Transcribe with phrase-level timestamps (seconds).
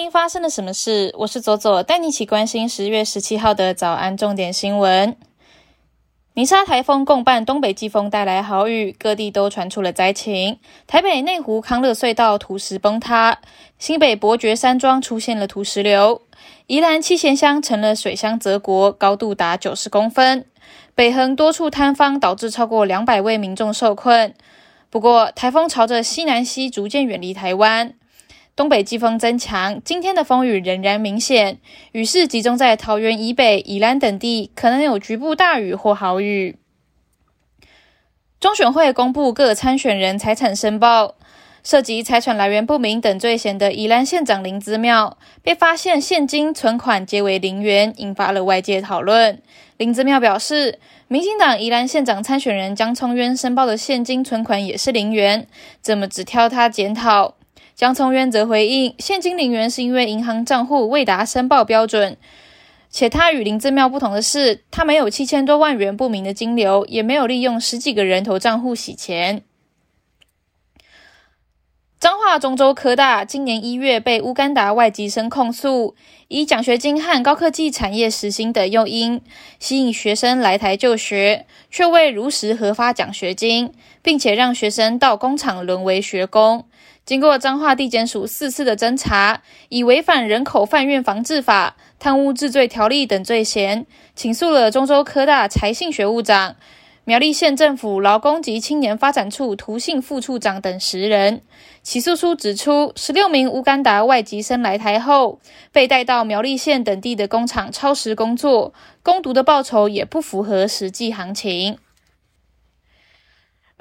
[0.00, 1.14] 听发生了什么事？
[1.18, 5.14] 我是左左，带你一起关心十月十七号的早安重点新闻。
[6.32, 10.58] 泥沙台风共伴东北季风带来豪雨，各地都传出了灾情。
[10.86, 13.40] 台北内湖康乐隧道土石崩塌，
[13.78, 16.22] 新北伯爵山庄出现了土石流，
[16.66, 20.46] 宜兰七贤乡成了水乡泽国，高度达九十公分。
[20.94, 24.34] 北横多处坍方，导致超过两百位民众受困。
[24.88, 27.92] 不过，台风朝着西南西逐渐远离台湾。
[28.60, 31.56] 东北季风增强，今天的风雨仍然明显，
[31.92, 36.58] 雨势集中在桃园以北、宜兰等地，可能有局部大雨或豪雨。
[38.38, 41.14] 中选会公布各参选人财产申报，
[41.64, 49.40] 涉及财产来源不明等罪嫌的宜兰县长林姿妙，被发现现金存款皆为零元，引发了外界讨论。
[49.78, 55.46] 林姿妙表示，民进党宜兰县长参选人江聪渊申报的现金存款也是零元，
[55.80, 57.36] 怎么只挑他检讨？
[57.80, 62.18] 江聪渊则回应，现金零元是因为银行账户未达申报标准，
[62.90, 69.44] 且他与林正妙不同的是，他没有七千多万元不明的金流，也没有利用十几个人头账户洗钱。
[71.98, 75.94] 彰化中州科大今年一月被乌干达外籍生控诉，
[76.28, 79.22] 以奖学金和高科技产业实薪等诱因，
[79.58, 86.66] 吸引学生来台就学，却未如实核发奖学金，并且让学生到工厂沦为学工。
[87.10, 96.54] 经过彰化地检署四次的侦查，以违反人口贩运防治法、贪污治罪条例等罪嫌，起诉了中州科大财信学务长、
[97.02, 101.40] 苗栗县政府劳工及青年发展处涂姓副处长等十人。
[101.82, 105.40] 起诉书指出，十六名乌干达外籍生来台后，
[105.72, 111.76] 被带到苗栗县等地的工厂超时工作，攻读的报酬也不符合实际行情。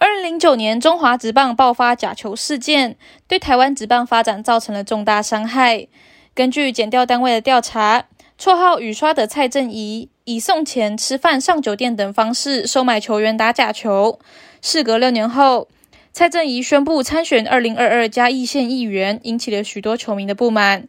[0.00, 2.96] 二零零九年，中华职棒爆发假球事件，
[3.26, 5.88] 对台湾职棒发展造成了重大伤害。
[6.34, 8.06] 根据检调单位的调查，
[8.38, 14.20] 绰号“雨刷”的蔡正仪，以送钱、吃饭、上酒店等方式收买球员打假球。
[14.62, 15.66] 事隔六年后，
[16.12, 20.86] 蔡正仪宣布参选二零二二嘉义县议员，引起了许多球迷的不满。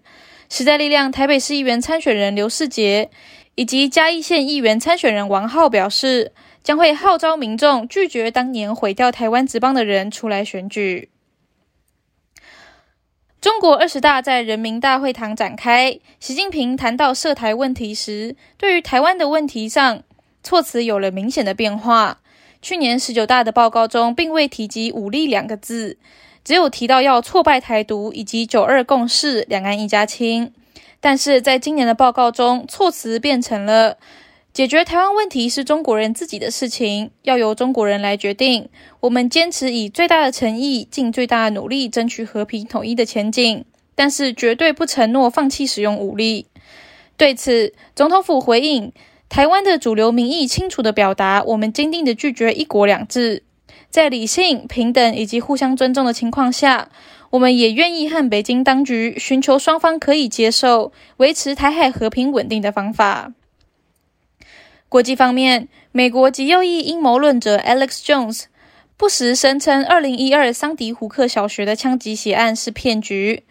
[0.51, 3.09] 时代力量台北市议员参选人刘世杰，
[3.59, 6.31] 以及嘉义县议员参选人王浩表示。
[6.61, 11.09] 将会号召民众拒绝当年毁掉台湾职棒的人出来选举。
[13.41, 20.03] 中国二十大在人民大会堂展开，习近平谈到涉台问题时，对于台湾的问题上
[20.43, 22.19] 措辞有了明显的变化。
[22.61, 25.97] 去年十九大的报告中，并未提及武力两个字，
[26.43, 30.53] 只有提到要挫败台独以及九二共识、两岸一家亲。
[31.01, 33.97] 但是在今年的报告中，措辞变成了。
[34.51, 38.67] 解决台湾问题是中国人自己的事情，要由中国人来决定。
[38.99, 43.63] 我们坚持以最大的诚意，尽最大的努力，争取和平统一的前景，
[43.95, 46.47] 但是绝对不承诺放弃使用武力。
[47.15, 48.91] 对此，总统府回应：
[49.29, 53.43] 台湾的主流民意清楚的表达，我们坚定的拒绝一国两制。
[53.89, 56.89] 在理性、平等以及互相尊重的情况下，
[57.31, 63.33] 我们也愿意和北京当局寻求双方可以接受、维持台海和平稳定的方法。
[64.87, 68.45] 国际方面，美国极右翼阴谋论者 Alex Jones
[68.97, 73.43] 不时声称2012桑迪胡克小学的枪击血案是骗局，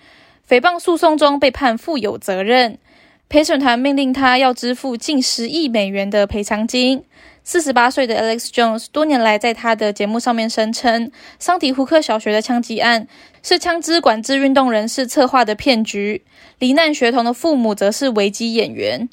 [0.48, 2.78] 诽谤诉讼中被判负有责任。
[3.28, 7.04] 陪审团命令他要支付近十亿美元的赔偿金。
[7.48, 13.09] 48岁的 Alex Jones 多年来在他的节目上面声称，桑迪胡克小学的枪击案
[13.42, 16.26] 是枪支管制运动人士策划的骗局，
[16.58, 19.08] 罹难学童的父母则是维基演员。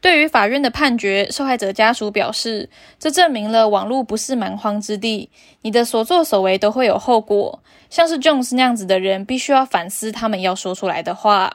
[0.00, 5.28] 对于法院的判决，受害者家属表示，这证明了网络不是蛮荒之地，
[5.62, 7.60] 你的所作所为都会有后果。
[7.90, 11.52] 像是 Jones 那样子的人，必须要反思他们要说出来的话。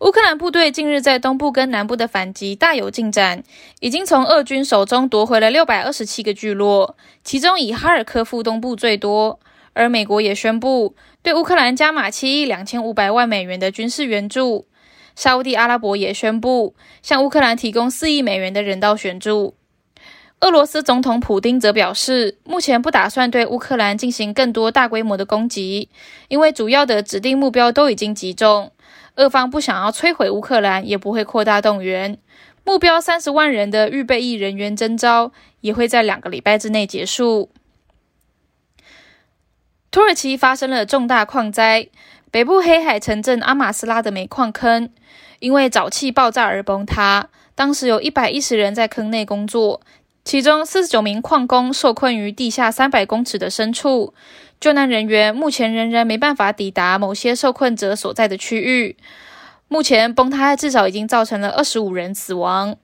[0.00, 3.44] 乌克兰部队近日在东部跟南部的反击大有进展，
[3.80, 9.38] 已经从俄军手中夺回了六百二十七个聚落，其中以哈尔科夫东部最多。
[9.72, 14.66] 而美国也宣布对乌克兰加码七亿两千五百万美元的军事援助。
[15.16, 19.54] 沙地阿拉伯也宣布向乌克兰提供四亿美元的人道援助。
[20.44, 25.88] 俄罗斯总统普京则表示，目前不打算对乌克兰进行更多大规模的攻击，
[26.28, 28.70] 因为主要的指定目标都已经集中。
[29.16, 32.18] 俄方不想要摧毁乌克兰，也不会扩大动员。
[32.62, 35.32] 目标三十万人的预备役人员征召
[35.62, 37.48] 也会在两个礼拜之内结束。
[39.90, 41.88] 土耳其发生了重大矿灾。
[42.30, 44.90] 北部黑海城镇阿马斯拉的煤矿坑
[45.38, 49.80] 因为沼气爆炸而崩塌，当时有一百一十人在坑内工作，
[50.24, 54.14] 其中四十九名矿工受困于地下三百公尺的深处，
[54.58, 58.96] 救难人员目前仍然没办法抵达某些受困者所在的区域。
[59.68, 62.76] 目前崩塌至少已经造成了二十五人死亡。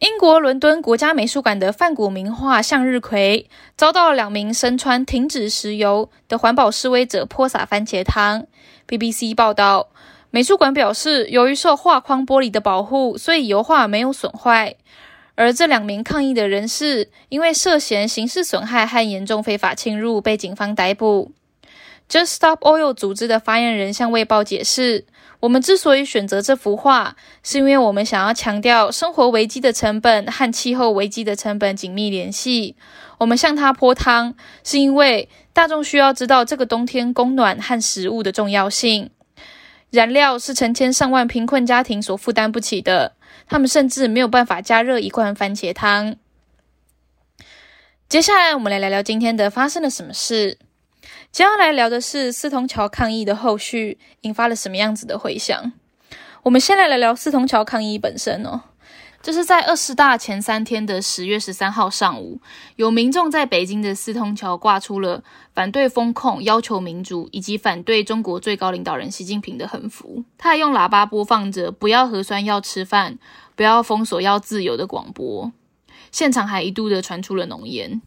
[0.00, 8.48] 英国伦敦国家美术馆的梵谷名画《向日葵》遭到两名身穿停止石油的环保示威者泼洒番茄汤。
[8.88, 9.91] BBC 报道。
[10.34, 14.74] 美术馆表示，由于受画框玻璃的保护，所以油画没有损坏。
[15.34, 21.32] 而这两名抗议的人士因为涉嫌刑事损害和严重非法侵入，被警方逮捕。
[22.08, 25.04] Just Stop Oil 组织的发言人向《卫报》解释
[25.40, 32.76] ：“我们之所以选择这幅画，是因为我们想要强调生活危机的成本和气候危机的成本紧密联系。
[33.18, 39.10] 我们向它泼汤，是因为大众需要知道这个冬天供暖和食物的重要性。”
[39.92, 43.14] 燃料是成千上万贫困家庭所负担不起的，
[43.46, 46.16] 他们甚至没有办法加热一罐番茄汤。
[48.08, 50.56] 接下来，我们来聊聊今天的发生了什么事。
[51.30, 55.72] 接下来聊的是四通桥抗议的后续，引发了什么样子的回响。
[56.44, 58.62] 我们先来聊聊四通桥抗议本身哦。
[59.22, 62.40] 这是在二十大前三天的十月十三号上午，
[62.74, 65.22] 有民众在北京的四通桥挂出了
[65.54, 70.24] 反对风控、要求民主以及反对中国最高领导人习近平的横幅。
[70.36, 73.16] 他还用喇叭播放着“不要核酸要吃饭，
[73.54, 75.52] 不要封锁要自由”的广播，
[76.10, 78.02] 现场还一度的传出了浓烟。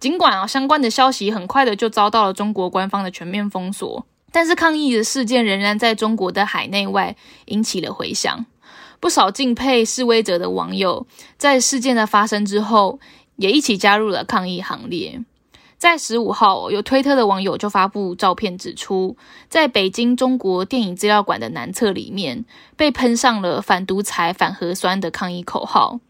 [0.00, 7.14] 尽管啊，相关的消息很快的就遭到了中国官方的全面封锁，但是抗议的事件仍然在中国的海内外
[7.44, 8.46] 引起了回响。
[9.04, 11.06] 不少敬佩示威者的网友，
[11.36, 12.98] 在事件的发生之后，
[13.36, 15.22] 也一起加入了抗议行列。
[15.76, 19.18] 在十五号，有推特的网友就发布照片，指出
[19.50, 22.46] 在北京中国电影资料馆的南侧里面，
[22.78, 26.00] 被喷上了反独裁、反核酸的抗议口号，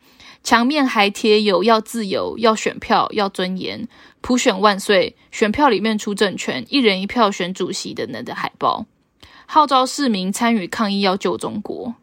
[0.44, 3.88] 墙面还贴有“要自由、要选票、要尊严、
[4.20, 8.86] 普选万岁、选票里面出政权、一人一票选主席”等等的海报，
[9.46, 11.96] 号召市民参与抗议，要救中国。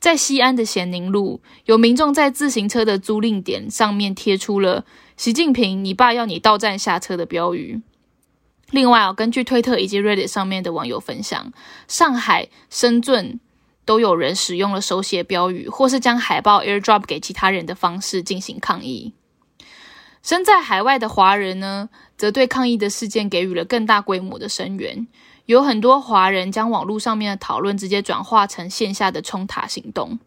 [0.00, 4.86] 在西安的咸宁路，有民众在自行车的租赁点上面贴出了
[5.18, 7.82] “习近平，你爸要你到站下车”的标语。
[8.70, 11.52] 另外啊，根据推特以及 Reddit 上面的网友分享，
[11.86, 13.40] 上海、深圳
[13.84, 19.12] 都有人使用了手写标语，或是将海报 AirDrop 给其他人的方式进行抗议。
[20.22, 25.06] 身在海外的华人呢，则对抗议的事件给予了更大规模的声援。
[25.50, 30.20] 有很多华人将网络上面的讨论直接转化成线下的冲塔行动。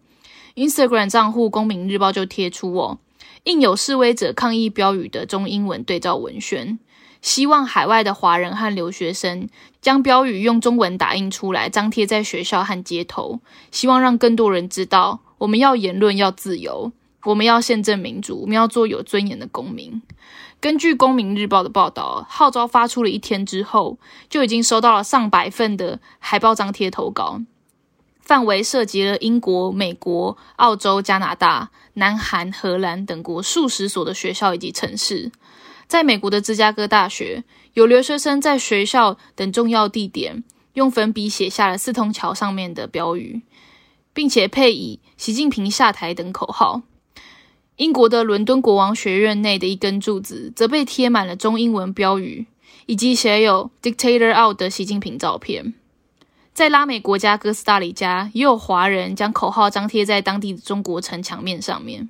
[0.55, 2.97] Instagram 账户《公民日报》就贴出哦，
[3.45, 6.77] 印有示威者抗议标语的中英文对照文宣，
[7.21, 9.47] 希望海外的华人和留学生
[9.79, 13.39] 将标语用中文打印出来，张贴在学校和街头，
[13.71, 16.91] 希望让更多人知道，我们要言论要自由，
[17.23, 20.01] 我们要宪政民主，我们要做有尊严的公民。
[20.63, 23.98] 根据《公民日报》的报道，号召发出了一天之后，
[24.30, 27.42] 就已经收到了上百份的海报张贴投稿，
[28.21, 35.33] 范围涉及了英国、美国、澳洲、加拿大、南韩、荷兰等国数十所的学校以及城市。
[35.86, 37.44] 在美国的芝加哥大学，
[37.74, 40.45] 有留学生在学校等重要地点
[40.75, 43.42] 用粉笔写下了四通桥上面的标语，
[44.13, 46.83] 并且配以“习近平下台”等口号。
[47.77, 52.45] 英国的伦敦国王学院内的一根柱子，则被贴满了中英文标语，
[52.86, 55.74] 以及写有 “Dictator out” 的习近平照片。
[56.53, 62.09] 在拉美国家哥斯达黎加，也有华人将口号张贴在当地的中国城墙面上面。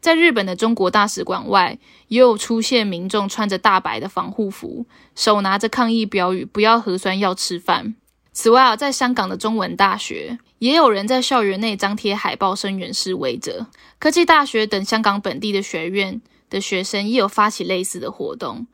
[0.00, 7.96] 在日本的中国大使馆外，也有出现民众穿着大白的防护服，手拿着抗议标语：“不要核酸，要吃饭。”
[8.32, 10.38] 此外啊，在香港的中文大学。
[10.58, 13.66] 也有人在校园内张贴海报声援示威者，
[13.98, 18.66] 科技大学等香港本地的学院的学生也有发起类似的活动，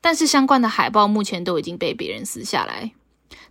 [0.00, 2.90] 但是相关的海报目前都已经被别人撕下来。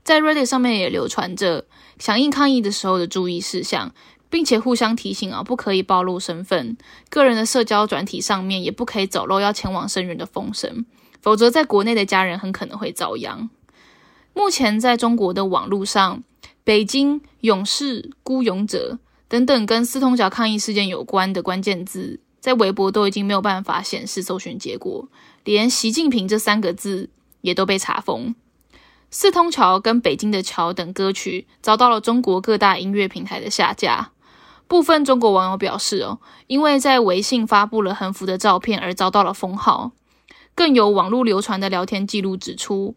[0.03, 1.65] 在 Reddit 上面也流传着
[1.97, 3.93] 响应抗议的时候的注意事项，
[4.29, 6.75] 并且互相提醒啊，不可以暴露身份，
[7.09, 10.85] 个人的社交转体上面也不可以走漏要前往声援的风声，
[11.21, 13.49] 否则在国内的家人很可能会遭殃。
[14.33, 16.23] 目前在中国的网络上。
[16.69, 25.09] 北京勇士、孤勇者等等跟四通桥抗议事件有关的关键字，在微博都已经没有办法显示搜寻结果，
[25.43, 27.09] 连习近平这三个字
[27.41, 28.35] 也都被查封。
[29.09, 34.11] 四通桥跟北京的桥等歌曲遭到了中国各大音乐平台的下架。
[34.67, 39.93] 部分中国网友表示，哦，因为在微信发布了横幅的照片而遭到了封号。
[40.53, 42.95] 更有网络流传的聊天记录指出。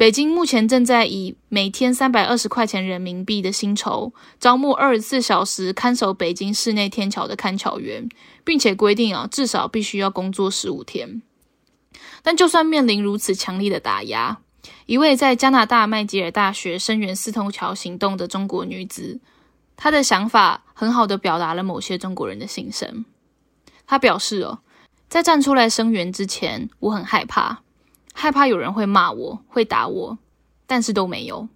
[0.00, 8.08] 北京目前正在以每天三百二十块钱人民币的薪酬招募二十四小时看守北京市内天桥的看桥员，
[8.42, 11.20] 并且规定啊，至少必须要工作十五天。
[12.22, 14.38] 但就算面临如此强力的打压，
[14.86, 19.20] 一位在加拿大麦吉尔大学声援四通桥行动的中国女子，
[19.76, 23.04] 她的想法很好的表达了某些中国人的心声。
[23.86, 24.60] 她表示哦，
[25.10, 27.60] 在站出来声援之前，我很害怕。
[28.12, 30.18] 害怕有人会骂我，会打我，
[30.66, 31.48] 但是都没有。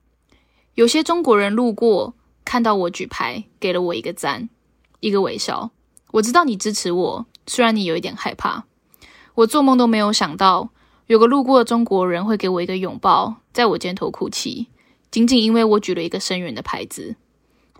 [0.75, 4.49] 有些中国人路过，看到我举牌，给了我一个赞，
[5.01, 5.71] 一个微笑。
[6.13, 8.65] 我知道你支持我，虽然你有一点害怕。
[9.35, 10.71] 我做梦都没有想到，
[11.07, 14.69] 有个路过的中国人会给我一个拥抱，在我肩头哭泣，
[15.11, 17.17] 仅仅因为我举了一个声援的牌子。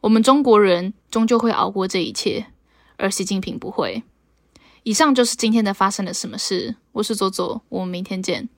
[0.03, 2.47] 我们中国人终究会熬过这一切，
[2.97, 4.03] 而习近平不会。
[4.83, 6.77] 以上就是今天的发生了什么事。
[6.93, 8.49] 我是左左，我们明天见。